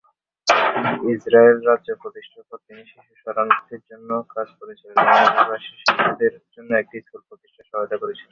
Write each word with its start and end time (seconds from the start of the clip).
Israel 1.13 1.57
রাজ্য 1.69 1.89
প্রতিষ্ঠার 2.01 2.45
পর, 2.49 2.59
তিনি 2.67 2.81
শিশু 2.91 3.13
শরণার্থীদের 3.21 3.81
জন্য 3.91 4.09
কাজ 4.33 4.47
করেছিলেন 4.59 4.95
এবং 4.95 5.19
অভিবাসী 5.31 5.71
শিশুদের 5.79 6.33
জন্য 6.55 6.69
একটি 6.77 6.97
স্কুল 7.05 7.21
প্রতিষ্ঠায় 7.29 7.67
সহায়তা 7.69 7.97
করেছিলেন। 7.97 8.19